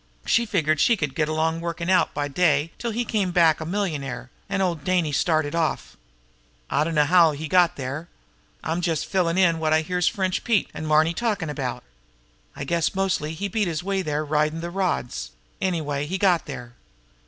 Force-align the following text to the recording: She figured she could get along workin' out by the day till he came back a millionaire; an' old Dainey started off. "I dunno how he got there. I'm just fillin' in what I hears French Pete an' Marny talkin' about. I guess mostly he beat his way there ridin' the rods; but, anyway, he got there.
She 0.25 0.47
figured 0.47 0.79
she 0.79 0.97
could 0.97 1.13
get 1.13 1.29
along 1.29 1.61
workin' 1.61 1.87
out 1.87 2.11
by 2.15 2.27
the 2.27 2.33
day 2.33 2.71
till 2.79 2.89
he 2.89 3.05
came 3.05 3.29
back 3.29 3.61
a 3.61 3.67
millionaire; 3.67 4.31
an' 4.49 4.59
old 4.59 4.83
Dainey 4.83 5.11
started 5.11 5.53
off. 5.53 5.95
"I 6.71 6.83
dunno 6.83 7.03
how 7.03 7.33
he 7.33 7.47
got 7.47 7.75
there. 7.75 8.07
I'm 8.63 8.81
just 8.81 9.05
fillin' 9.05 9.37
in 9.37 9.59
what 9.59 9.73
I 9.73 9.81
hears 9.81 10.07
French 10.07 10.43
Pete 10.43 10.71
an' 10.73 10.87
Marny 10.87 11.13
talkin' 11.13 11.51
about. 11.51 11.83
I 12.55 12.63
guess 12.63 12.95
mostly 12.95 13.35
he 13.35 13.47
beat 13.47 13.67
his 13.67 13.83
way 13.83 14.01
there 14.01 14.25
ridin' 14.25 14.61
the 14.61 14.71
rods; 14.71 15.33
but, 15.59 15.67
anyway, 15.67 16.07
he 16.07 16.17
got 16.17 16.47
there. 16.47 16.73